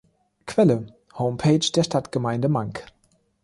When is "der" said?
1.73-1.83